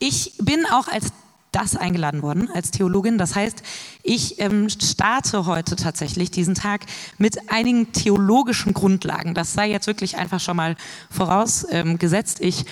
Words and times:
Ich 0.00 0.32
bin 0.38 0.64
auch 0.66 0.88
als 0.88 1.12
das 1.52 1.76
eingeladen 1.76 2.22
worden 2.22 2.48
als 2.52 2.70
Theologin. 2.70 3.18
Das 3.18 3.34
heißt, 3.34 3.62
ich 4.02 4.40
ähm, 4.40 4.68
starte 4.68 5.46
heute 5.46 5.76
tatsächlich 5.76 6.30
diesen 6.30 6.54
Tag 6.54 6.86
mit 7.18 7.50
einigen 7.50 7.92
theologischen 7.92 8.72
Grundlagen. 8.72 9.34
Das 9.34 9.52
sei 9.52 9.68
jetzt 9.68 9.86
wirklich 9.86 10.16
einfach 10.16 10.40
schon 10.40 10.56
mal 10.56 10.76
vorausgesetzt. 11.10 12.40
Ähm, 12.40 12.48
ich 12.48 12.64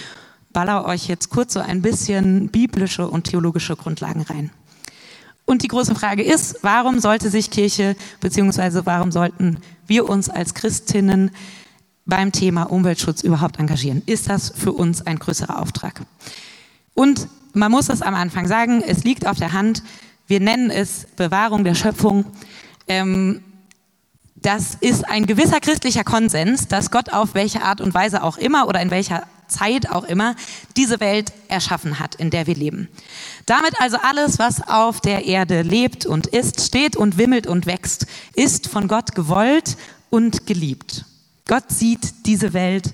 baller 0.53 0.87
euch 0.87 1.09
jetzt 1.09 1.29
kurz 1.29 1.53
so 1.53 1.61
ein 1.61 1.83
bisschen 1.83 2.49
biblische 2.49 3.09
und 3.09 3.25
theologische 3.25 3.77
Grundlagen 3.77 4.23
rein. 4.23 4.51
Und 5.45 5.63
die 5.63 5.69
große 5.69 5.95
Frage 5.95 6.23
ist, 6.23 6.59
warum 6.63 7.01
sollte 7.01 7.31
sich 7.31 7.51
Kirche, 7.51 7.97
beziehungsweise 8.21 8.87
warum 8.87 9.13
sollten 9.13 9.59
wir 9.87 10.09
uns 10.09 10.29
als 10.29 10.55
Christinnen 10.55 11.31
beim 12.07 12.33
Thema 12.33 12.65
Umweltschutz 12.65 13.23
überhaupt 13.23 13.59
engagieren? 13.59 14.03
Ist 14.07 14.31
das 14.31 14.53
für 14.55 14.73
uns 14.73 15.07
ein 15.07 15.19
größerer 15.19 15.61
Auftrag? 15.61 16.03
Und 16.99 17.29
man 17.53 17.71
muss 17.71 17.91
es 17.91 18.03
am 18.03 18.17
Anfang 18.17 18.49
sagen, 18.49 18.83
es 18.85 19.05
liegt 19.05 19.25
auf 19.25 19.39
der 19.39 19.53
Hand, 19.53 19.85
wir 20.27 20.41
nennen 20.41 20.69
es 20.69 21.07
Bewahrung 21.15 21.63
der 21.63 21.77
Schöpfung. 21.77 22.25
Ähm, 22.89 23.41
das 24.35 24.75
ist 24.81 25.09
ein 25.09 25.25
gewisser 25.25 25.61
christlicher 25.61 26.03
Konsens, 26.03 26.67
dass 26.67 26.91
Gott 26.91 27.13
auf 27.13 27.35
welche 27.35 27.63
Art 27.63 27.81
und 27.81 27.95
Weise 27.95 28.25
auch 28.25 28.37
immer 28.37 28.67
oder 28.67 28.83
in 28.83 28.91
welcher 28.91 29.29
Zeit 29.47 29.89
auch 29.89 30.03
immer 30.03 30.35
diese 30.77 30.99
Welt 30.99 31.33
erschaffen 31.47 32.01
hat, 32.01 32.17
in 32.17 32.31
der 32.31 32.49
wir 32.49 32.57
leben. 32.57 32.89
Damit 33.47 33.81
also 33.81 33.99
alles, 34.03 34.41
was 34.41 34.67
auf 34.67 35.01
der 35.01 35.25
Erde 35.25 35.63
lebt 35.63 36.05
und 36.05 36.27
ist, 36.27 36.67
steht 36.67 36.97
und 36.97 37.17
wimmelt 37.17 37.47
und 37.47 37.67
wächst, 37.67 38.07
ist 38.35 38.67
von 38.67 38.89
Gott 38.89 39.15
gewollt 39.15 39.77
und 40.11 40.49
geliebt. 40.49 41.05
Gott 41.47 41.71
sieht 41.71 42.27
diese 42.27 42.55
Welt 42.55 42.93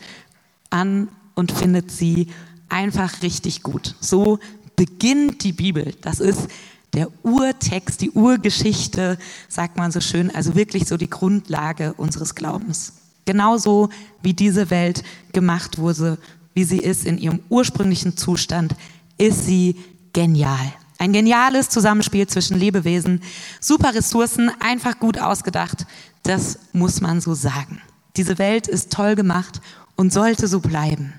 an 0.68 1.08
und 1.34 1.52
findet 1.52 1.90
sie 1.90 2.28
einfach 2.74 3.22
richtig 3.22 3.62
gut. 3.62 3.94
So 4.00 4.40
beginnt 4.74 5.44
die 5.44 5.52
Bibel. 5.52 5.94
Das 6.02 6.18
ist 6.18 6.48
der 6.92 7.08
Urtext, 7.22 8.00
die 8.00 8.10
Urgeschichte, 8.10 9.16
sagt 9.48 9.76
man 9.76 9.92
so 9.92 10.00
schön, 10.00 10.34
also 10.34 10.56
wirklich 10.56 10.86
so 10.86 10.96
die 10.96 11.08
Grundlage 11.08 11.94
unseres 11.94 12.34
Glaubens. 12.34 12.94
Genauso 13.24 13.90
wie 14.22 14.34
diese 14.34 14.70
Welt 14.70 15.04
gemacht 15.32 15.78
wurde, 15.78 16.18
wie 16.52 16.64
sie 16.64 16.78
ist 16.78 17.06
in 17.06 17.18
ihrem 17.18 17.40
ursprünglichen 17.48 18.16
Zustand, 18.16 18.74
ist 19.18 19.46
sie 19.46 19.76
genial. 20.12 20.72
Ein 20.98 21.12
geniales 21.12 21.68
Zusammenspiel 21.68 22.26
zwischen 22.26 22.58
Lebewesen, 22.58 23.22
super 23.60 23.94
Ressourcen, 23.94 24.50
einfach 24.60 24.98
gut 24.98 25.18
ausgedacht. 25.18 25.86
Das 26.24 26.58
muss 26.72 27.00
man 27.00 27.20
so 27.20 27.34
sagen. 27.34 27.80
Diese 28.16 28.38
Welt 28.38 28.66
ist 28.66 28.92
toll 28.92 29.14
gemacht 29.14 29.60
und 29.96 30.12
sollte 30.12 30.48
so 30.48 30.60
bleiben. 30.60 31.14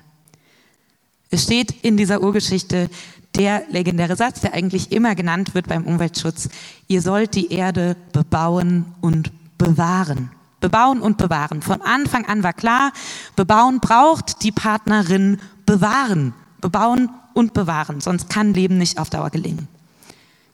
Es 1.30 1.42
steht 1.42 1.84
in 1.84 1.96
dieser 1.96 2.22
Urgeschichte 2.22 2.88
der 3.34 3.64
legendäre 3.70 4.16
Satz, 4.16 4.40
der 4.40 4.54
eigentlich 4.54 4.92
immer 4.92 5.14
genannt 5.14 5.54
wird 5.54 5.68
beim 5.68 5.84
Umweltschutz. 5.84 6.48
Ihr 6.88 7.02
sollt 7.02 7.34
die 7.34 7.52
Erde 7.52 7.96
bebauen 8.12 8.86
und 9.00 9.30
bewahren. 9.58 10.30
Bebauen 10.60 11.00
und 11.00 11.18
bewahren. 11.18 11.62
Von 11.62 11.82
Anfang 11.82 12.24
an 12.24 12.42
war 12.42 12.54
klar, 12.54 12.92
bebauen 13.34 13.80
braucht 13.80 14.42
die 14.42 14.52
Partnerin 14.52 15.38
bewahren. 15.66 16.32
Bebauen 16.60 17.10
und 17.34 17.52
bewahren, 17.52 18.00
sonst 18.00 18.30
kann 18.30 18.54
Leben 18.54 18.78
nicht 18.78 18.98
auf 18.98 19.10
Dauer 19.10 19.30
gelingen. 19.30 19.68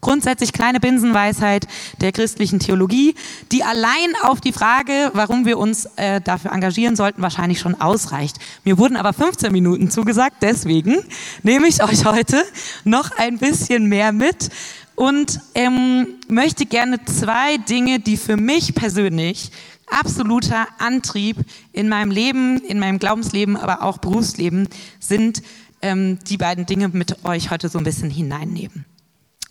Grundsätzlich 0.02 0.52
kleine 0.52 0.80
Binsenweisheit 0.80 1.68
der 2.00 2.10
christlichen 2.10 2.58
Theologie, 2.58 3.14
die 3.52 3.62
allein 3.62 4.16
auf 4.24 4.40
die 4.40 4.52
Frage, 4.52 5.12
warum 5.14 5.46
wir 5.46 5.58
uns 5.58 5.86
äh, 5.94 6.20
dafür 6.20 6.50
engagieren 6.50 6.96
sollten, 6.96 7.22
wahrscheinlich 7.22 7.60
schon 7.60 7.80
ausreicht. 7.80 8.38
Mir 8.64 8.78
wurden 8.78 8.96
aber 8.96 9.12
15 9.12 9.52
Minuten 9.52 9.92
zugesagt, 9.92 10.38
deswegen 10.42 10.96
nehme 11.44 11.68
ich 11.68 11.84
euch 11.84 12.04
heute 12.04 12.42
noch 12.82 13.12
ein 13.16 13.38
bisschen 13.38 13.86
mehr 13.86 14.10
mit 14.10 14.48
und 14.96 15.38
ähm, 15.54 16.08
möchte 16.26 16.66
gerne 16.66 17.04
zwei 17.04 17.58
Dinge, 17.58 18.00
die 18.00 18.16
für 18.16 18.36
mich 18.36 18.74
persönlich 18.74 19.52
absoluter 19.86 20.66
Antrieb 20.78 21.36
in 21.72 21.88
meinem 21.88 22.10
Leben, 22.10 22.58
in 22.58 22.80
meinem 22.80 22.98
Glaubensleben, 22.98 23.56
aber 23.56 23.82
auch 23.82 23.98
Berufsleben 23.98 24.68
sind, 24.98 25.44
ähm, 25.80 26.18
die 26.28 26.38
beiden 26.38 26.66
Dinge 26.66 26.88
mit 26.88 27.24
euch 27.24 27.52
heute 27.52 27.68
so 27.68 27.78
ein 27.78 27.84
bisschen 27.84 28.10
hineinnehmen. 28.10 28.84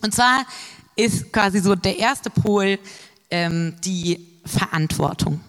Und 0.02 0.14
zwar 0.14 0.46
ist 0.96 1.32
quasi 1.32 1.60
so 1.60 1.76
der 1.76 1.98
erste 1.98 2.30
Pol 2.30 2.80
ähm, 3.30 3.76
die 3.84 4.26
Verantwortung. 4.46 5.42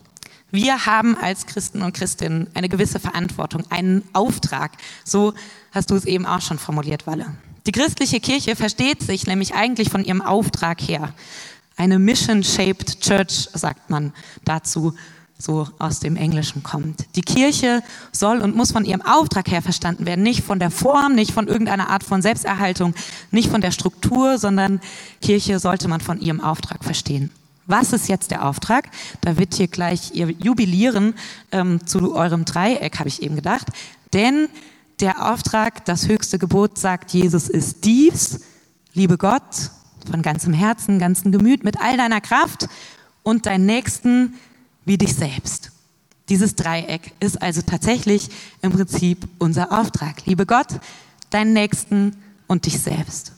Wir 0.50 0.84
haben 0.84 1.16
als 1.16 1.46
Christen 1.46 1.80
und 1.80 1.94
Christinnen 1.94 2.48
eine 2.54 2.68
gewisse 2.68 3.00
Verantwortung, 3.00 3.64
einen 3.70 4.04
Auftrag. 4.12 4.72
So 5.02 5.32
hast 5.72 5.90
du 5.90 5.94
es 5.94 6.04
eben 6.04 6.26
auch 6.26 6.42
schon 6.42 6.58
formuliert, 6.58 7.06
Walle. 7.06 7.26
Die 7.66 7.72
christliche 7.72 8.20
Kirche 8.20 8.54
versteht 8.54 9.02
sich 9.02 9.26
nämlich 9.26 9.54
eigentlich 9.54 9.88
von 9.88 10.04
ihrem 10.04 10.20
Auftrag 10.20 10.80
her. 10.82 11.14
Eine 11.76 11.98
Mission-Shaped 11.98 13.00
Church, 13.00 13.48
sagt 13.54 13.88
man 13.88 14.12
dazu 14.44 14.94
so 15.38 15.68
aus 15.78 16.00
dem 16.00 16.16
Englischen 16.16 16.62
kommt. 16.62 17.04
Die 17.16 17.22
Kirche 17.22 17.82
soll 18.12 18.38
und 18.38 18.54
muss 18.54 18.72
von 18.72 18.84
ihrem 18.84 19.02
Auftrag 19.02 19.50
her 19.50 19.62
verstanden 19.62 20.06
werden, 20.06 20.22
nicht 20.22 20.44
von 20.44 20.58
der 20.58 20.70
Form, 20.70 21.14
nicht 21.14 21.32
von 21.32 21.48
irgendeiner 21.48 21.90
Art 21.90 22.04
von 22.04 22.22
Selbsterhaltung, 22.22 22.94
nicht 23.30 23.50
von 23.50 23.60
der 23.60 23.72
Struktur, 23.72 24.38
sondern 24.38 24.80
Kirche 25.20 25.58
sollte 25.58 25.88
man 25.88 26.00
von 26.00 26.20
ihrem 26.20 26.40
Auftrag 26.40 26.84
verstehen. 26.84 27.30
Was 27.66 27.92
ist 27.92 28.08
jetzt 28.08 28.30
der 28.30 28.44
Auftrag? 28.46 28.90
Da 29.20 29.36
wird 29.36 29.54
hier 29.54 29.68
gleich 29.68 30.14
ihr 30.14 30.30
jubilieren 30.30 31.14
ähm, 31.52 31.86
zu 31.86 32.14
eurem 32.14 32.44
Dreieck, 32.44 32.98
habe 32.98 33.08
ich 33.08 33.22
eben 33.22 33.36
gedacht. 33.36 33.68
Denn 34.12 34.48
der 35.00 35.32
Auftrag, 35.32 35.84
das 35.84 36.08
höchste 36.08 36.38
Gebot 36.38 36.78
sagt, 36.78 37.12
Jesus 37.12 37.48
ist 37.48 37.84
dies, 37.84 38.40
liebe 38.94 39.16
Gott 39.16 39.70
von 40.10 40.22
ganzem 40.22 40.52
Herzen, 40.52 40.98
ganzem 40.98 41.32
Gemüt, 41.32 41.64
mit 41.64 41.80
all 41.80 41.96
deiner 41.96 42.20
Kraft 42.20 42.68
und 43.22 43.46
deinen 43.46 43.66
Nächsten 43.66 44.34
wie 44.84 44.98
dich 44.98 45.14
selbst. 45.14 45.72
Dieses 46.28 46.54
Dreieck 46.54 47.12
ist 47.20 47.40
also 47.42 47.62
tatsächlich 47.62 48.28
im 48.62 48.72
Prinzip 48.72 49.28
unser 49.38 49.72
Auftrag. 49.78 50.24
Liebe 50.26 50.46
Gott, 50.46 50.68
deinen 51.30 51.52
Nächsten 51.52 52.16
und 52.46 52.66
dich 52.66 52.78
selbst. 52.80 53.32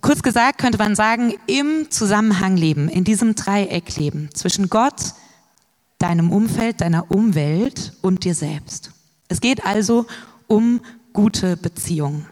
Kurz 0.00 0.22
gesagt 0.22 0.58
könnte 0.58 0.78
man 0.78 0.94
sagen, 0.94 1.34
im 1.46 1.90
Zusammenhang 1.90 2.56
leben, 2.56 2.88
in 2.88 3.04
diesem 3.04 3.34
Dreieck 3.34 3.96
leben, 3.96 4.28
zwischen 4.34 4.68
Gott, 4.68 5.14
deinem 5.98 6.30
Umfeld, 6.30 6.80
deiner 6.80 7.10
Umwelt 7.10 7.94
und 8.02 8.24
dir 8.24 8.34
selbst. 8.34 8.90
Es 9.28 9.40
geht 9.40 9.64
also 9.64 10.06
um 10.46 10.80
gute 11.12 11.56
Beziehungen. 11.56 12.26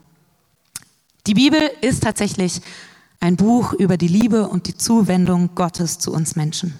Die 1.26 1.34
Bibel 1.34 1.70
ist 1.80 2.02
tatsächlich 2.02 2.60
ein 3.20 3.36
Buch 3.36 3.72
über 3.72 3.96
die 3.96 4.08
Liebe 4.08 4.48
und 4.48 4.66
die 4.66 4.76
Zuwendung 4.76 5.54
Gottes 5.54 5.98
zu 5.98 6.12
uns 6.12 6.36
Menschen. 6.36 6.74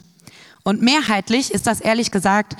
Und 0.63 0.83
mehrheitlich 0.83 1.53
ist 1.53 1.67
das 1.67 1.81
ehrlich 1.81 2.11
gesagt, 2.11 2.57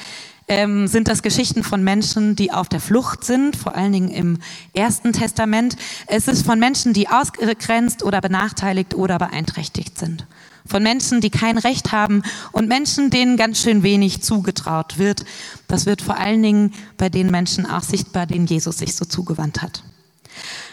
ähm, 0.49 0.87
sind 0.89 1.09
das 1.09 1.23
Geschichten 1.23 1.63
von 1.63 1.85
Menschen, 1.85 2.37
die 2.37 2.53
auf 2.53 2.69
der 2.69 2.81
Flucht 2.81 3.25
sind, 3.25 3.57
vor 3.57 3.77
allen 3.77 3.93
Dingen 3.93 4.11
im 4.11 4.39
Ersten 4.75 5.13
Testament. 5.13 5.77
Es 6.07 6.29
ist 6.29 6.45
von 6.45 6.59
Menschen, 6.59 6.93
die 6.93 7.09
ausgegrenzt 7.09 8.03
oder 8.03 8.21
benachteiligt 8.21 8.95
oder 8.95 9.19
beeinträchtigt 9.19 9.99
sind. 9.99 10.27
Von 10.67 10.83
Menschen, 10.83 11.21
die 11.21 11.31
kein 11.31 11.59
Recht 11.59 11.93
haben 11.93 12.23
und 12.53 12.69
Menschen, 12.69 13.11
denen 13.11 13.37
ganz 13.37 13.61
schön 13.61 13.83
wenig 13.83 14.23
zugetraut 14.23 14.99
wird. 14.99 15.25
Das 15.69 15.87
wird 15.87 16.03
vor 16.03 16.19
allen 16.19 16.43
Dingen 16.43 16.75
bei 16.99 17.09
den 17.09 17.31
Menschen 17.31 17.67
auch 17.67 17.83
sichtbar, 17.83 18.27
denen 18.27 18.47
Jesus 18.47 18.79
sich 18.79 18.95
so 18.95 19.05
zugewandt 19.05 19.63
hat. 19.63 19.83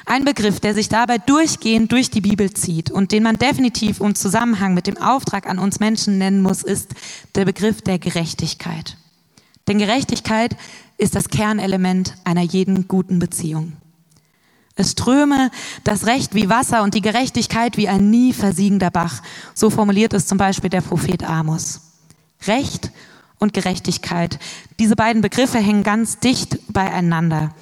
Ein 0.10 0.26
Begriff, 0.26 0.60
der 0.60 0.74
sich 0.74 0.90
dabei 0.90 1.20
durchgehend 1.20 1.92
durch 1.92 2.10
die 2.10 2.20
Bibel 2.20 2.52
zieht 2.52 2.90
und 2.90 3.12
den 3.12 3.22
man 3.22 3.38
definitiv 3.38 4.00
im 4.00 4.16
Zusammenhang 4.16 4.74
mit 4.74 4.88
dem 4.88 4.98
Auftrag 4.98 5.48
an 5.48 5.60
uns 5.60 5.80
Menschen 5.80 6.18
nennen 6.18 6.42
muss, 6.42 6.64
ist 6.64 6.96
der 7.36 7.46
Begriff 7.46 7.84
der 7.84 8.00
Gerechtigkeit. 8.00 8.98
Denn 9.68 9.78
Gerechtigkeit 9.78 10.58
ist 10.98 11.14
das 11.14 11.30
Kernelement 11.30 12.16
einer 12.24 12.42
jeden 12.42 12.88
guten 12.88 13.20
Beziehung. 13.20 13.74
Es 14.76 14.94
ströme 14.94 15.52
das 15.84 16.08
Recht 16.08 16.34
wie 16.34 16.50
Wasser 16.50 16.82
und 16.82 16.96
die 16.96 17.02
Gerechtigkeit 17.02 17.78
wie 17.78 17.88
ein 17.88 18.10
nie 18.10 18.34
versiegender 18.34 18.90
Bach. 18.90 19.22
So 19.54 19.70
formuliert 19.70 20.16
es 20.16 20.26
zum 20.26 20.40
Beispiel 20.40 20.72
der 20.72 20.82
Prophet 20.82 21.24
Amos. 21.24 21.82
Recht 22.48 22.90
und 23.38 23.54
Gerechtigkeit, 23.54 24.40
diese 24.80 24.96
beiden 24.96 25.22
Begriffe 25.22 25.60
hängen 25.60 25.84
ganz 25.84 26.18
dicht 26.18 26.58
beieinander. 26.74 27.54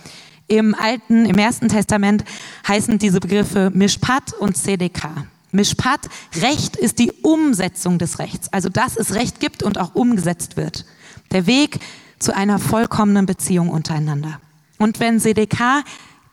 Im 0.47 0.75
Alten, 0.75 1.25
im 1.25 1.37
Ersten 1.37 1.67
Testament 1.67 2.23
heißen 2.67 2.97
diese 2.99 3.19
Begriffe 3.19 3.69
Mishpat 3.73 4.33
und 4.33 4.55
Sedeka. 4.55 5.27
Mishpat, 5.51 6.07
Recht 6.41 6.75
ist 6.75 6.99
die 6.99 7.11
Umsetzung 7.21 7.99
des 7.99 8.19
Rechts, 8.19 8.51
also 8.53 8.69
dass 8.69 8.95
es 8.95 9.13
Recht 9.13 9.39
gibt 9.39 9.63
und 9.63 9.77
auch 9.77 9.95
umgesetzt 9.95 10.55
wird. 10.55 10.85
Der 11.31 11.47
Weg 11.47 11.79
zu 12.19 12.35
einer 12.35 12.59
vollkommenen 12.59 13.25
Beziehung 13.25 13.69
untereinander. 13.69 14.39
Und 14.77 14.99
wenn 14.99 15.19
Sedeka, 15.19 15.83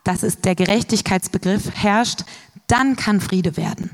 das 0.05 0.23
ist 0.23 0.45
der 0.45 0.55
Gerechtigkeitsbegriff, 0.55 1.71
herrscht, 1.75 2.25
dann 2.67 2.97
kann 2.97 3.21
Friede 3.21 3.57
werden. 3.57 3.91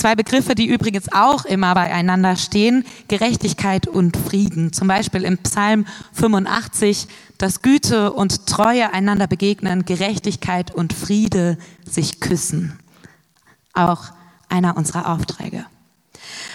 Zwei 0.00 0.14
Begriffe, 0.14 0.54
die 0.54 0.64
übrigens 0.64 1.12
auch 1.12 1.44
immer 1.44 1.74
beieinander 1.74 2.34
stehen, 2.36 2.86
Gerechtigkeit 3.08 3.86
und 3.86 4.16
Frieden. 4.16 4.72
Zum 4.72 4.88
Beispiel 4.88 5.24
im 5.24 5.36
Psalm 5.36 5.84
85, 6.14 7.06
dass 7.36 7.60
Güte 7.60 8.10
und 8.14 8.46
Treue 8.46 8.94
einander 8.94 9.26
begegnen, 9.26 9.84
Gerechtigkeit 9.84 10.74
und 10.74 10.94
Friede 10.94 11.58
sich 11.84 12.18
küssen. 12.18 12.78
Auch 13.74 14.04
einer 14.48 14.78
unserer 14.78 15.12
Aufträge. 15.12 15.66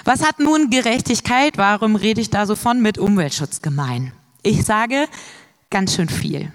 Was 0.06 0.24
hat 0.24 0.40
nun 0.40 0.72
Gerechtigkeit? 0.72 1.60
Warum 1.60 1.96
rede 1.96 2.22
ich 2.22 2.32
da 2.32 2.48
so 2.48 2.56
von 2.56 2.82
mit 2.82 2.98
Umweltschutz 2.98 3.62
gemein? 3.62 4.12
Ich 4.42 4.66
sage 4.66 5.06
ganz 5.70 5.94
schön 5.94 6.10
viel. 6.10 6.52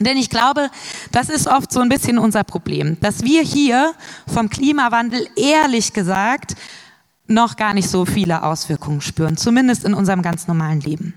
Denn 0.00 0.16
ich 0.16 0.30
glaube, 0.30 0.70
das 1.12 1.28
ist 1.28 1.46
oft 1.46 1.72
so 1.72 1.80
ein 1.80 1.88
bisschen 1.88 2.18
unser 2.18 2.44
Problem, 2.44 2.98
dass 3.00 3.22
wir 3.22 3.42
hier 3.42 3.94
vom 4.32 4.48
Klimawandel 4.48 5.28
ehrlich 5.36 5.92
gesagt 5.92 6.54
noch 7.26 7.56
gar 7.56 7.74
nicht 7.74 7.90
so 7.90 8.06
viele 8.06 8.42
Auswirkungen 8.42 9.00
spüren, 9.00 9.36
zumindest 9.36 9.84
in 9.84 9.92
unserem 9.92 10.22
ganz 10.22 10.46
normalen 10.46 10.80
Leben. 10.80 11.14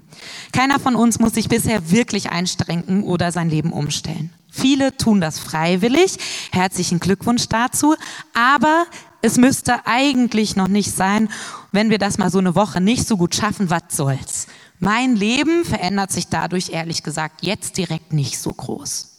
Keiner 0.51 0.79
von 0.79 0.95
uns 0.95 1.19
muss 1.19 1.33
sich 1.33 1.47
bisher 1.47 1.89
wirklich 1.89 2.31
einstrengen 2.31 3.03
oder 3.03 3.31
sein 3.31 3.49
Leben 3.49 3.71
umstellen. 3.71 4.31
Viele 4.51 4.95
tun 4.97 5.21
das 5.21 5.39
freiwillig. 5.39 6.17
Herzlichen 6.51 6.99
Glückwunsch 6.99 7.47
dazu. 7.47 7.95
Aber 8.33 8.85
es 9.21 9.37
müsste 9.37 9.85
eigentlich 9.85 10.57
noch 10.57 10.67
nicht 10.67 10.93
sein, 10.93 11.29
wenn 11.71 11.89
wir 11.89 11.97
das 11.97 12.17
mal 12.17 12.29
so 12.29 12.39
eine 12.39 12.55
Woche 12.55 12.81
nicht 12.81 13.07
so 13.07 13.15
gut 13.15 13.33
schaffen, 13.33 13.69
was 13.69 13.83
soll's? 13.91 14.47
Mein 14.83 15.15
Leben 15.15 15.63
verändert 15.63 16.11
sich 16.11 16.29
dadurch 16.29 16.71
ehrlich 16.71 17.03
gesagt 17.03 17.43
jetzt 17.43 17.77
direkt 17.77 18.13
nicht 18.13 18.39
so 18.39 18.49
groß. 18.49 19.11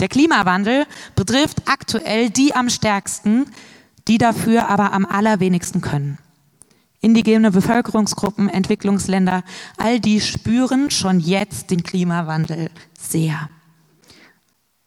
Der 0.00 0.08
Klimawandel 0.08 0.86
betrifft 1.14 1.68
aktuell 1.68 2.30
die 2.30 2.54
am 2.54 2.70
stärksten, 2.70 3.44
die 4.08 4.16
dafür 4.16 4.70
aber 4.70 4.94
am 4.94 5.04
allerwenigsten 5.04 5.82
können. 5.82 6.16
Indigene 7.02 7.50
Bevölkerungsgruppen, 7.50 8.48
Entwicklungsländer, 8.48 9.44
all 9.76 10.00
die 10.00 10.22
spüren 10.22 10.90
schon 10.90 11.20
jetzt 11.20 11.70
den 11.70 11.82
Klimawandel 11.82 12.70
sehr. 12.98 13.50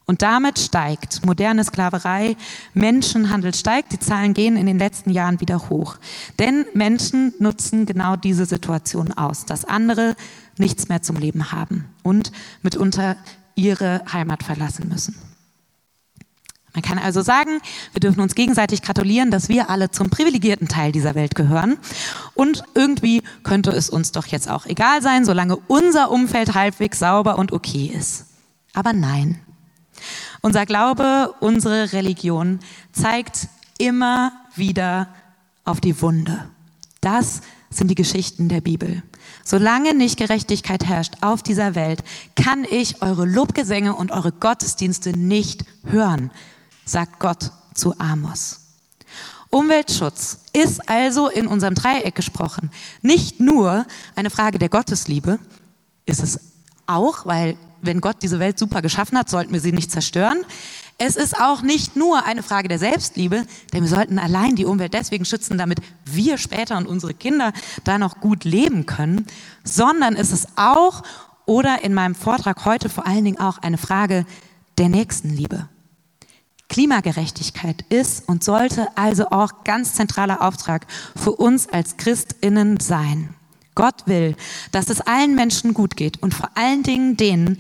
Und 0.10 0.22
damit 0.22 0.58
steigt 0.58 1.26
moderne 1.26 1.66
Sklaverei, 1.66 2.38
Menschenhandel 2.74 3.54
steigt, 3.54 3.92
die 3.92 4.00
Zahlen 4.00 4.34
gehen 4.34 4.56
in 4.56 4.66
den 4.66 4.80
letzten 4.80 5.10
Jahren 5.10 5.42
wieder 5.42 5.70
hoch. 5.70 5.98
Denn 6.40 6.66
Menschen 6.74 7.34
nutzen 7.40 7.86
genau 7.86 8.16
diese 8.16 8.46
Situation 8.46 9.12
aus, 9.12 9.46
dass 9.46 9.66
andere 9.66 10.16
nichts 10.58 10.88
mehr 10.88 11.02
zum 11.02 11.18
Leben 11.18 11.52
haben 11.52 11.90
und 12.04 12.32
mitunter 12.62 13.18
ihre 13.56 14.02
Heimat 14.12 14.44
verlassen 14.44 14.88
müssen. 14.88 15.16
Man 16.74 16.84
kann 16.84 17.00
also 17.00 17.22
sagen, 17.22 17.60
wir 17.92 18.00
dürfen 18.00 18.22
uns 18.22 18.36
gegenseitig 18.36 18.84
gratulieren, 18.84 19.30
dass 19.30 19.50
wir 19.50 19.70
alle 19.70 19.92
zum 19.92 20.10
privilegierten 20.10 20.70
Teil 20.70 20.94
dieser 20.94 21.16
Welt 21.16 21.36
gehören. 21.36 21.78
Und 22.34 22.64
irgendwie 22.76 23.24
könnte 23.44 23.72
es 23.72 23.90
uns 23.90 24.14
doch 24.14 24.28
jetzt 24.28 24.50
auch 24.50 24.66
egal 24.68 25.02
sein, 25.02 25.26
solange 25.26 25.58
unser 25.68 26.12
Umfeld 26.12 26.54
halbwegs 26.54 27.00
sauber 27.00 27.40
und 27.40 27.52
okay 27.52 27.92
ist. 27.94 28.28
Aber 28.74 28.94
nein, 28.94 29.40
unser 30.42 30.66
Glaube, 30.66 31.34
unsere 31.40 31.94
Religion 31.94 32.60
zeigt 32.92 33.48
immer 33.78 34.32
wieder 34.56 35.08
auf 35.66 35.82
die 35.82 36.02
Wunde. 36.02 36.50
Das 37.02 37.42
sind 37.70 37.90
die 37.90 37.96
Geschichten 37.96 38.50
der 38.50 38.62
Bibel. 38.62 39.04
Solange 39.44 39.94
nicht 39.94 40.18
Gerechtigkeit 40.18 40.86
herrscht 40.86 41.16
auf 41.22 41.44
dieser 41.44 41.76
Welt, 41.76 42.04
kann 42.36 42.66
ich 42.70 43.02
eure 43.02 43.26
Lobgesänge 43.26 43.96
und 43.96 44.12
eure 44.12 44.32
Gottesdienste 44.32 45.18
nicht 45.18 45.66
hören, 45.86 46.32
sagt 46.86 47.20
Gott 47.20 47.52
zu 47.74 47.98
Amos. 48.00 48.62
Umweltschutz 49.50 50.40
ist 50.54 50.90
also 50.90 51.30
in 51.30 51.48
unserem 51.48 51.76
Dreieck 51.76 52.16
gesprochen 52.16 52.70
nicht 53.02 53.40
nur 53.40 53.86
eine 54.16 54.30
Frage 54.30 54.60
der 54.60 54.70
Gottesliebe, 54.70 55.40
ist 56.06 56.22
es 56.22 56.40
auch, 56.88 57.26
weil 57.26 57.58
wenn 57.82 58.02
Gott 58.02 58.18
diese 58.22 58.40
Welt 58.40 58.58
super 58.58 58.82
geschaffen 58.82 59.18
hat, 59.18 59.30
sollten 59.30 59.54
wir 59.54 59.60
sie 59.60 59.72
nicht 59.72 59.92
zerstören. 59.92 60.40
Es 60.98 61.16
ist 61.16 61.40
auch 61.40 61.62
nicht 61.62 61.96
nur 61.96 62.26
eine 62.26 62.42
Frage 62.42 62.68
der 62.68 62.80
Selbstliebe, 62.80 63.46
denn 63.72 63.84
wir 63.84 63.90
sollten 63.90 64.18
allein 64.18 64.56
die 64.56 64.66
Umwelt 64.66 64.96
deswegen 64.96 65.26
schützen, 65.26 65.58
damit 65.58 65.80
wir 66.06 66.40
später 66.40 66.76
und 66.78 66.88
unsere 66.88 67.14
Kinder 67.14 67.54
da 67.84 68.00
noch 68.00 68.20
gut 68.20 68.46
leben 68.46 68.88
können, 68.88 69.28
sondern 69.64 70.16
es 70.16 70.32
ist 70.32 70.48
auch 70.56 71.04
oder 71.46 71.84
in 71.84 71.94
meinem 71.94 72.16
Vortrag 72.16 72.66
heute 72.66 72.90
vor 72.90 73.06
allen 73.06 73.26
Dingen 73.26 73.40
auch 73.40 73.60
eine 73.60 73.78
Frage 73.78 74.26
der 74.80 74.90
Nächstenliebe. 74.90 75.70
Klimagerechtigkeit 76.68 77.86
ist 77.90 78.28
und 78.28 78.44
sollte 78.44 78.88
also 78.98 79.30
auch 79.30 79.64
ganz 79.64 79.94
zentraler 79.94 80.42
Auftrag 80.42 80.86
für 81.16 81.32
uns 81.32 81.70
als 81.70 81.98
Christinnen 81.98 82.80
sein. 82.80 83.37
Gott 83.78 84.08
will, 84.08 84.36
dass 84.72 84.90
es 84.90 85.02
allen 85.02 85.36
Menschen 85.36 85.76
gut 85.76 85.96
geht 85.96 86.22
und 86.24 86.34
vor 86.34 86.50
allen 86.56 86.82
Dingen 86.82 87.16
denen, 87.16 87.60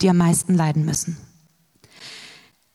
die 0.00 0.08
am 0.08 0.16
meisten 0.16 0.54
leiden 0.54 0.86
müssen. 0.86 1.18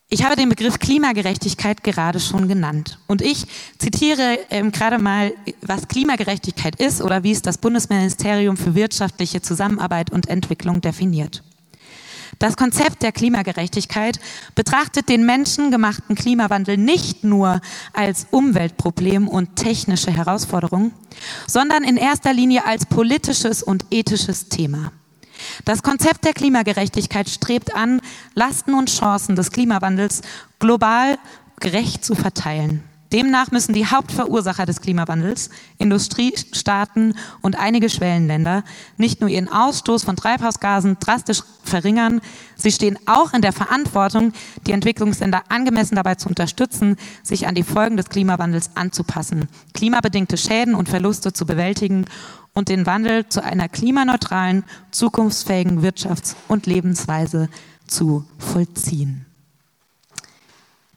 Ich 0.10 0.24
habe 0.24 0.36
den 0.36 0.50
Begriff 0.50 0.78
Klimagerechtigkeit 0.78 1.84
gerade 1.84 2.19
schon 2.19 2.48
genannt. 2.48 3.00
Und 3.07 3.24
ich 3.24 3.48
zitiere 3.80 4.38
ähm, 4.51 4.72
gerade 4.72 5.00
mal, 5.00 5.34
was 5.62 5.88
Klimagerechtigkeit 5.88 6.75
ist 6.80 7.01
oder 7.01 7.24
wie 7.24 7.31
es 7.31 7.42
das 7.42 7.57
Bundesministerium 7.57 8.57
für 8.57 8.75
wirtschaftliche 8.75 9.42
Zusammenarbeit 9.42 10.12
und 10.12 10.28
Entwicklung 10.28 10.80
definiert. 10.81 11.42
Das 12.44 12.57
Konzept 12.57 13.04
der 13.04 13.13
Klimagerechtigkeit 13.13 14.19
betrachtet 14.54 15.07
den 15.07 15.25
menschengemachten 15.25 16.13
Klimawandel 16.13 16.75
nicht 16.75 17.24
nur 17.24 17.62
als 17.94 18.28
Umweltproblem 18.31 19.30
und 19.30 19.56
technische 19.56 20.12
Herausforderung, 20.12 20.92
sondern 21.48 21.86
in 21.86 21.95
erster 21.95 22.34
Linie 22.34 22.66
als 22.66 22.86
politisches 22.86 23.63
und 23.63 23.86
ethisches 23.92 24.50
Thema. 24.50 24.92
Das 25.63 25.84
Konzept 25.84 26.25
der 26.25 26.34
Klimagerechtigkeit 26.34 27.30
strebt 27.30 27.74
an, 27.75 28.01
Lasten 28.36 28.74
und 28.74 28.90
Chancen 28.90 29.38
des 29.38 29.54
Klimawandels 29.54 30.22
global 30.60 31.18
gerecht 31.62 32.04
zu 32.04 32.13
verteilen. 32.13 32.84
Demnach 33.13 33.51
müssen 33.51 33.74
die 33.74 33.86
Hauptverursacher 33.86 34.65
des 34.65 34.81
Klimawandels, 34.81 35.51
Industriestaaten 35.77 37.15
und 37.42 37.60
einige 37.60 37.88
Schwellenländer, 37.88 38.63
nicht 38.98 39.21
nur 39.21 39.30
ihren 39.30 39.50
Ausstoß 39.50 40.04
von 40.04 40.15
Treibhausgasen 40.15 40.98
drastisch 41.00 41.44
verringern, 41.63 42.21
sie 42.56 42.71
stehen 42.71 42.98
auch 43.06 43.33
in 43.33 43.44
der 43.44 43.54
Verantwortung, 43.54 44.33
die 44.65 44.71
Entwicklungsländer 44.71 45.44
angemessen 45.50 45.95
dabei 45.95 46.15
zu 46.15 46.27
unterstützen, 46.27 46.98
sich 47.21 47.45
an 47.45 47.54
die 47.54 47.62
Folgen 47.62 47.98
des 47.98 48.10
Klimawandels 48.10 48.71
anzupassen, 48.74 49.48
klimabedingte 49.75 50.38
Schäden 50.38 50.74
und 50.74 50.89
Verluste 50.89 51.33
zu 51.33 51.45
bewältigen 51.45 52.06
und 52.56 52.68
den 52.68 52.88
Wandel 52.88 53.30
zu 53.30 53.44
einer 53.44 53.69
klimaneutralen, 53.69 54.63
zukunftsfähigen 54.89 55.83
Wirtschafts- 55.83 56.36
und 56.48 56.66
Lebensweise 56.66 57.50
zu 57.86 58.25
vollziehen. 58.39 59.27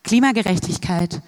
Klimagerechtigkeit 0.03 1.21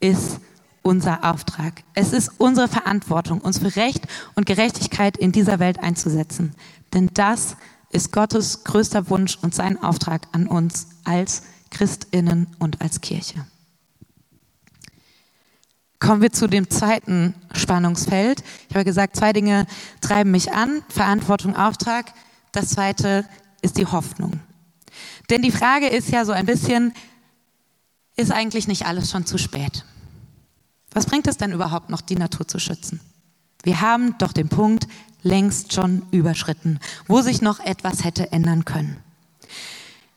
ist 0.00 0.40
unser 0.82 1.24
Auftrag. 1.24 1.82
Es 1.94 2.12
ist 2.12 2.32
unsere 2.38 2.68
Verantwortung, 2.68 3.40
uns 3.40 3.58
für 3.58 3.76
Recht 3.76 4.06
und 4.34 4.46
Gerechtigkeit 4.46 5.16
in 5.16 5.32
dieser 5.32 5.58
Welt 5.58 5.78
einzusetzen. 5.78 6.54
Denn 6.94 7.10
das 7.14 7.56
ist 7.90 8.12
Gottes 8.12 8.64
größter 8.64 9.10
Wunsch 9.10 9.38
und 9.42 9.54
sein 9.54 9.82
Auftrag 9.82 10.26
an 10.32 10.46
uns 10.46 10.88
als 11.04 11.42
Christinnen 11.70 12.48
und 12.58 12.80
als 12.80 13.00
Kirche. 13.00 13.46
Kommen 15.98 16.22
wir 16.22 16.32
zu 16.32 16.46
dem 16.46 16.70
zweiten 16.70 17.34
Spannungsfeld. 17.52 18.42
Ich 18.70 18.74
habe 18.74 18.86
gesagt, 18.86 19.16
zwei 19.16 19.34
Dinge 19.34 19.66
treiben 20.00 20.30
mich 20.30 20.50
an. 20.52 20.82
Verantwortung, 20.88 21.54
Auftrag. 21.54 22.14
Das 22.52 22.70
zweite 22.70 23.26
ist 23.60 23.76
die 23.76 23.86
Hoffnung. 23.86 24.40
Denn 25.28 25.42
die 25.42 25.52
Frage 25.52 25.88
ist 25.88 26.08
ja 26.08 26.24
so 26.24 26.32
ein 26.32 26.46
bisschen, 26.46 26.94
ist 28.20 28.32
eigentlich 28.32 28.68
nicht 28.68 28.86
alles 28.86 29.10
schon 29.10 29.26
zu 29.26 29.38
spät? 29.38 29.84
Was 30.92 31.06
bringt 31.06 31.26
es 31.26 31.36
denn 31.36 31.52
überhaupt 31.52 31.90
noch, 31.90 32.00
die 32.00 32.16
Natur 32.16 32.46
zu 32.46 32.58
schützen? 32.58 33.00
Wir 33.62 33.80
haben 33.80 34.16
doch 34.18 34.32
den 34.32 34.48
Punkt 34.48 34.86
längst 35.22 35.72
schon 35.72 36.02
überschritten, 36.10 36.80
wo 37.06 37.20
sich 37.20 37.42
noch 37.42 37.60
etwas 37.60 38.04
hätte 38.04 38.32
ändern 38.32 38.64
können. 38.64 38.96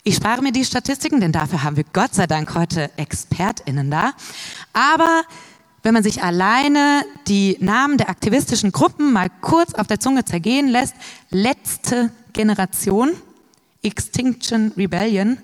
Ich 0.04 0.16
spare 0.16 0.42
mir 0.42 0.52
die 0.52 0.66
Statistiken, 0.66 1.22
denn 1.22 1.32
dafür 1.32 1.64
haben 1.64 1.78
wir 1.78 1.86
Gott 1.94 2.14
sei 2.14 2.28
Dank 2.28 2.56
heute 2.56 2.90
ExpertInnen 2.98 3.90
da. 3.90 4.14
Aber 4.74 5.24
wenn 5.82 5.94
man 5.94 6.04
sich 6.04 6.24
alleine 6.24 7.06
die 7.28 7.58
Namen 7.60 7.98
der 7.98 8.10
aktivistischen 8.10 8.72
Gruppen 8.72 9.14
mal 9.14 9.30
kurz 9.42 9.74
auf 9.74 9.88
der 9.88 10.00
Zunge 10.00 10.26
zergehen 10.26 10.68
lässt, 10.68 10.96
letzte 11.30 12.12
Generation, 12.34 13.12
Extinction 13.82 14.72
Rebellion, 14.76 15.38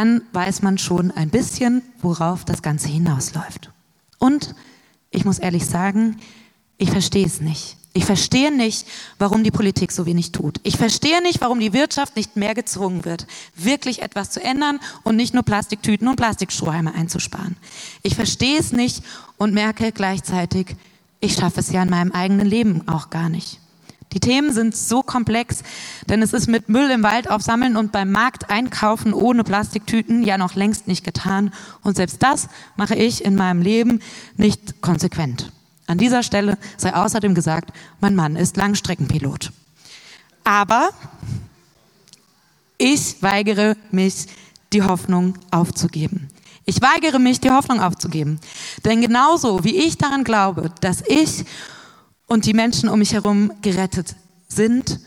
dann 0.00 0.22
weiß 0.32 0.62
man 0.62 0.78
schon 0.78 1.10
ein 1.10 1.28
bisschen, 1.28 1.82
worauf 2.00 2.46
das 2.46 2.62
Ganze 2.62 2.88
hinausläuft. 2.88 3.70
Und 4.18 4.54
ich 5.10 5.26
muss 5.26 5.38
ehrlich 5.38 5.66
sagen, 5.66 6.16
ich 6.78 6.90
verstehe 6.90 7.26
es 7.26 7.42
nicht. 7.42 7.76
Ich 7.92 8.06
verstehe 8.06 8.50
nicht, 8.50 8.86
warum 9.18 9.44
die 9.44 9.50
Politik 9.50 9.92
so 9.92 10.06
wenig 10.06 10.32
tut. 10.32 10.58
Ich 10.62 10.78
verstehe 10.78 11.20
nicht, 11.22 11.42
warum 11.42 11.60
die 11.60 11.74
Wirtschaft 11.74 12.16
nicht 12.16 12.34
mehr 12.34 12.54
gezwungen 12.54 13.04
wird, 13.04 13.26
wirklich 13.56 14.00
etwas 14.00 14.30
zu 14.30 14.42
ändern 14.42 14.80
und 15.02 15.16
nicht 15.16 15.34
nur 15.34 15.42
Plastiktüten 15.42 16.08
und 16.08 16.16
Plastikstrohhalme 16.16 16.94
einzusparen. 16.94 17.58
Ich 18.02 18.14
verstehe 18.14 18.58
es 18.58 18.72
nicht 18.72 19.02
und 19.36 19.52
merke 19.52 19.92
gleichzeitig, 19.92 20.76
ich 21.20 21.34
schaffe 21.34 21.60
es 21.60 21.72
ja 21.72 21.82
in 21.82 21.90
meinem 21.90 22.12
eigenen 22.12 22.46
Leben 22.46 22.88
auch 22.88 23.10
gar 23.10 23.28
nicht. 23.28 23.60
Die 24.12 24.20
Themen 24.20 24.52
sind 24.52 24.76
so 24.76 25.02
komplex, 25.02 25.62
denn 26.08 26.20
es 26.22 26.32
ist 26.32 26.48
mit 26.48 26.68
Müll 26.68 26.90
im 26.90 27.02
Wald 27.02 27.30
aufsammeln 27.30 27.76
und 27.76 27.92
beim 27.92 28.10
Markt 28.10 28.50
einkaufen 28.50 29.12
ohne 29.12 29.44
Plastiktüten 29.44 30.24
ja 30.24 30.36
noch 30.36 30.54
längst 30.56 30.88
nicht 30.88 31.04
getan. 31.04 31.52
Und 31.82 31.96
selbst 31.96 32.22
das 32.22 32.48
mache 32.76 32.96
ich 32.96 33.24
in 33.24 33.36
meinem 33.36 33.62
Leben 33.62 34.00
nicht 34.36 34.82
konsequent. 34.82 35.52
An 35.86 35.98
dieser 35.98 36.22
Stelle 36.22 36.58
sei 36.76 36.94
außerdem 36.94 37.34
gesagt, 37.34 37.72
mein 38.00 38.16
Mann 38.16 38.36
ist 38.36 38.56
Langstreckenpilot. 38.56 39.52
Aber 40.44 40.90
ich 42.78 43.22
weigere 43.22 43.76
mich, 43.90 44.26
die 44.72 44.82
Hoffnung 44.82 45.34
aufzugeben. 45.50 46.28
Ich 46.64 46.80
weigere 46.80 47.18
mich, 47.18 47.40
die 47.40 47.50
Hoffnung 47.50 47.80
aufzugeben. 47.80 48.40
Denn 48.84 49.00
genauso 49.00 49.64
wie 49.64 49.76
ich 49.76 49.98
daran 49.98 50.24
glaube, 50.24 50.70
dass 50.80 51.02
ich 51.06 51.44
und 52.30 52.46
die 52.46 52.54
Menschen 52.54 52.88
um 52.88 53.00
mich 53.00 53.12
herum 53.12 53.52
gerettet 53.60 54.14
sind 54.48 55.00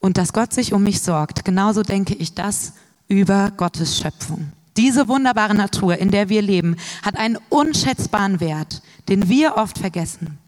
und 0.00 0.18
dass 0.18 0.32
Gott 0.32 0.52
sich 0.52 0.72
um 0.72 0.82
mich 0.82 1.00
sorgt, 1.00 1.44
genauso 1.44 1.82
denke 1.82 2.14
ich 2.14 2.34
das 2.34 2.72
über 3.06 3.52
Gottes 3.56 3.98
Schöpfung. 3.98 4.50
Diese 4.76 5.08
wunderbare 5.08 5.54
Natur, 5.54 5.96
in 5.96 6.10
der 6.10 6.28
wir 6.28 6.42
leben, 6.42 6.76
hat 7.02 7.16
einen 7.16 7.38
unschätzbaren 7.48 8.40
Wert, 8.40 8.82
den 9.08 9.28
wir 9.28 9.56
oft 9.56 9.78
vergessen. 9.78 10.38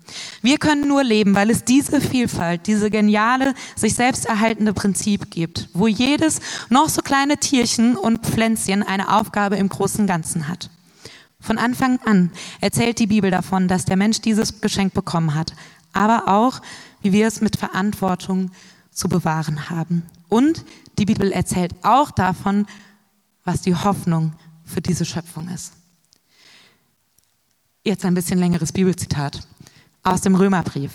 Wir 0.43 0.59
können 0.59 0.89
nur 0.89 1.05
leben, 1.05 1.37
weil 1.37 1.49
es 1.49 1.65
diese 1.65 2.01
Vielfalt, 2.01 2.67
diese 2.67 2.91
geniale, 2.91 3.55
sich 3.77 3.95
selbst 3.95 4.27
erhaltende 4.27 4.73
Prinzip 4.73 5.31
gibt, 5.31 5.69
wo 5.75 5.87
jedes 5.87 6.41
noch 6.71 6.89
so 6.89 7.03
kleine 7.03 7.37
Tierchen 7.37 7.97
und 7.97 8.27
Pflänzchen 8.27 8.83
eine 8.83 9.17
Aufgabe 9.17 9.57
im 9.57 9.69
großen 9.69 10.09
Ganzen 10.09 10.49
hat. 10.49 10.71
Von 11.49 11.57
Anfang 11.57 11.99
an 12.05 12.31
erzählt 12.61 12.99
die 12.99 13.07
Bibel 13.07 13.31
davon, 13.31 13.69
dass 13.69 13.87
der 13.87 13.97
Mensch 13.97 14.21
dieses 14.21 14.61
Geschenk 14.61 14.93
bekommen 14.93 15.35
hat, 15.35 15.55
aber 15.95 16.29
auch, 16.29 16.61
wie 17.01 17.15
wir 17.15 17.27
es 17.27 17.41
mit 17.41 17.57
Verantwortung 17.57 18.51
zu 18.91 19.09
bewahren 19.09 19.71
haben. 19.71 20.03
Und 20.29 20.63
die 20.99 21.07
Bibel 21.07 21.33
erzählt 21.33 21.75
auch 21.85 22.11
davon, 22.11 22.67
was 23.45 23.63
die 23.63 23.75
Hoffnung 23.75 24.35
für 24.63 24.83
diese 24.83 25.07
Schöpfung 25.07 25.49
ist. 25.49 25.73
Jetzt 27.83 28.05
ein 28.05 28.13
bisschen 28.13 28.39
längeres 28.39 28.73
Bibelzitat 28.73 29.41
aus 30.03 30.21
dem 30.21 30.35
Römerbrief. 30.35 30.93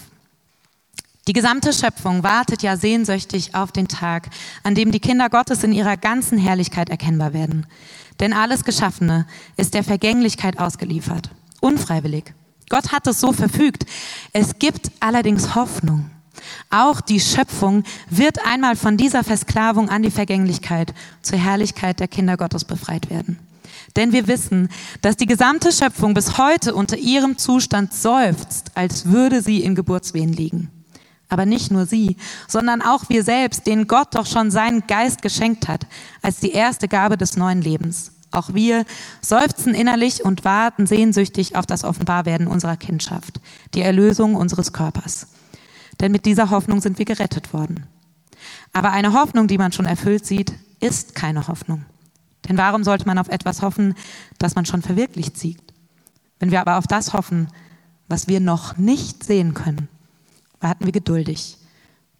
Die 1.28 1.34
gesamte 1.34 1.72
Schöpfung 1.72 2.22
wartet 2.22 2.64
ja 2.64 2.76
sehnsüchtig 2.76 3.56
auf 3.56 3.72
den 3.72 3.88
Tag, 3.88 4.30
an 4.64 4.76
dem 4.76 4.92
die 4.92 5.00
Kinder 5.00 5.30
Gottes 5.30 5.64
in 5.64 5.72
ihrer 5.72 5.96
ganzen 5.96 6.38
Herrlichkeit 6.38 6.90
erkennbar 6.90 7.34
werden. 7.34 7.66
Denn 8.20 8.34
alles 8.34 8.66
Geschaffene 8.66 9.26
ist 9.56 9.74
der 9.74 9.86
Vergänglichkeit 9.86 10.60
ausgeliefert, 10.60 11.30
unfreiwillig. 11.62 12.34
Gott 12.70 12.92
hat 12.92 13.08
es 13.08 13.22
so 13.22 13.32
verfügt. 13.32 13.86
Es 14.34 14.60
gibt 14.60 14.92
allerdings 15.00 15.56
Hoffnung. 15.56 16.10
Auch 16.70 17.00
die 17.00 17.22
Schöpfung 17.22 17.84
wird 18.10 18.46
einmal 18.46 18.76
von 18.76 18.98
dieser 18.98 19.24
Versklavung 19.24 19.90
an 19.90 20.04
die 20.04 20.12
Vergänglichkeit 20.12 20.94
zur 21.22 21.38
Herrlichkeit 21.38 22.02
der 22.02 22.10
Kinder 22.10 22.36
Gottes 22.36 22.66
befreit 22.66 23.10
werden. 23.10 23.40
Denn 23.96 24.12
wir 24.12 24.28
wissen, 24.28 24.68
dass 25.02 25.16
die 25.16 25.26
gesamte 25.26 25.72
Schöpfung 25.72 26.14
bis 26.16 26.38
heute 26.38 26.76
unter 26.76 26.98
ihrem 26.98 27.38
Zustand 27.38 27.94
seufzt, 27.94 28.72
als 28.76 29.06
würde 29.06 29.42
sie 29.42 29.64
in 29.64 29.76
Geburtswehen 29.76 30.34
liegen. 30.34 30.83
Aber 31.34 31.48
nicht 31.48 31.72
nur 31.72 31.88
sie, 31.88 32.18
sondern 32.48 32.84
auch 32.84 33.10
wir 33.10 33.24
selbst, 33.24 33.66
denen 33.66 33.88
Gott 33.88 34.14
doch 34.14 34.28
schon 34.28 34.52
seinen 34.52 34.86
Geist 34.86 35.24
geschenkt 35.24 35.68
hat, 35.68 35.88
als 36.22 36.40
die 36.40 36.52
erste 36.52 36.88
Gabe 36.88 37.18
des 37.18 37.38
neuen 37.38 37.62
Lebens. 37.62 38.12
Auch 38.32 38.54
wir 38.54 38.86
seufzen 39.22 39.74
innerlich 39.74 40.24
und 40.24 40.46
warten 40.46 40.86
sehnsüchtig 40.86 41.56
auf 41.56 41.66
das 41.66 41.84
Offenbarwerden 41.84 42.48
unserer 42.48 42.78
Kindschaft, 42.78 43.40
die 43.74 43.82
Erlösung 43.82 44.36
unseres 44.36 44.74
Körpers 44.74 45.28
denn 46.00 46.12
mit 46.12 46.26
dieser 46.26 46.50
Hoffnung 46.50 46.82
sind 46.82 46.98
wir 46.98 47.06
gerettet 47.06 47.54
worden. 47.54 47.86
Aber 48.74 48.92
eine 48.92 49.14
Hoffnung, 49.14 49.48
die 49.48 49.58
man 49.58 49.72
schon 49.72 49.86
erfüllt 49.86 50.26
sieht, 50.26 50.54
ist 50.80 51.16
keine 51.16 51.48
Hoffnung. 51.48 51.86
Denn 52.48 52.58
warum 52.58 52.84
sollte 52.84 53.06
man 53.06 53.18
auf 53.18 53.30
etwas 53.30 53.62
hoffen, 53.62 53.96
das 54.38 54.56
man 54.56 54.66
schon 54.66 54.82
verwirklicht 54.82 55.38
sieht? 55.38 55.62
Wenn 56.40 56.52
wir 56.52 56.60
aber 56.60 56.78
auf 56.78 56.88
das 56.88 57.14
hoffen, 57.14 57.48
was 58.10 58.28
wir 58.28 58.42
noch 58.42 58.78
nicht 58.78 59.24
sehen 59.24 59.54
können, 59.54 59.88
warten 60.64 60.86
wir 60.86 60.92
geduldig, 60.92 61.58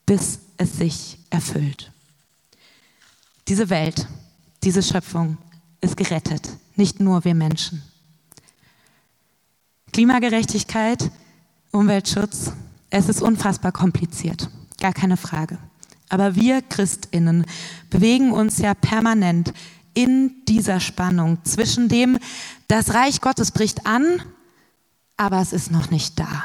bis 0.06 0.40
es 0.58 0.78
sich 0.78 1.18
erfüllt. 1.30 1.92
Diese 3.48 3.70
Welt, 3.70 4.08
diese 4.64 4.84
Schöpfung 4.84 5.38
ist 5.82 5.98
gerettet, 5.98 6.50
nicht 6.76 7.00
nur 7.00 7.26
wir 7.26 7.36
Menschen. 7.36 7.82
Klimagerechtigkeit, 9.92 11.12
Umweltschutz, 11.72 12.52
es 12.90 13.10
ist 13.10 13.22
unfassbar 13.22 13.72
kompliziert, 13.72 14.50
gar 14.80 14.94
keine 14.94 15.18
Frage. 15.18 15.58
Aber 16.10 16.36
wir 16.36 16.62
Christinnen 16.62 17.46
bewegen 17.90 18.32
uns 18.32 18.60
ja 18.60 18.74
permanent 18.74 19.54
in 19.94 20.44
dieser 20.48 20.80
Spannung 20.80 21.44
zwischen 21.44 21.90
dem, 21.90 22.20
das 22.68 22.94
Reich 22.94 23.22
Gottes 23.22 23.52
bricht 23.52 23.86
an, 23.86 24.22
aber 25.18 25.42
es 25.42 25.54
ist 25.54 25.72
noch 25.72 25.92
nicht 25.92 26.20
da. 26.20 26.44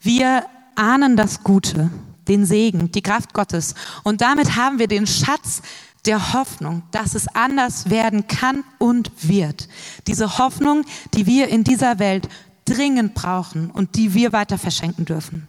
Wir 0.00 0.44
ahnen 0.76 1.16
das 1.16 1.42
Gute, 1.42 1.90
den 2.28 2.46
Segen, 2.46 2.92
die 2.92 3.02
Kraft 3.02 3.34
Gottes 3.34 3.74
und 4.02 4.20
damit 4.20 4.56
haben 4.56 4.78
wir 4.78 4.88
den 4.88 5.06
Schatz 5.06 5.62
der 6.04 6.32
Hoffnung, 6.32 6.82
dass 6.90 7.14
es 7.14 7.28
anders 7.28 7.90
werden 7.90 8.26
kann 8.26 8.64
und 8.78 9.10
wird. 9.28 9.68
Diese 10.06 10.38
Hoffnung, 10.38 10.84
die 11.14 11.26
wir 11.26 11.48
in 11.48 11.64
dieser 11.64 11.98
Welt 11.98 12.28
dringend 12.64 13.14
brauchen 13.14 13.70
und 13.70 13.96
die 13.96 14.14
wir 14.14 14.32
weiter 14.32 14.58
verschenken 14.58 15.04
dürfen. 15.04 15.48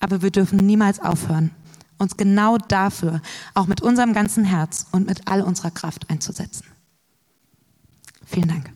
Aber 0.00 0.22
wir 0.22 0.30
dürfen 0.30 0.58
niemals 0.58 0.98
aufhören, 0.98 1.50
uns 1.98 2.16
genau 2.16 2.56
dafür 2.56 3.20
auch 3.54 3.66
mit 3.66 3.80
unserem 3.82 4.12
ganzen 4.12 4.44
Herz 4.44 4.86
und 4.92 5.06
mit 5.06 5.28
all 5.28 5.42
unserer 5.42 5.70
Kraft 5.70 6.08
einzusetzen. 6.08 6.66
Vielen 8.24 8.48
Dank. 8.48 8.72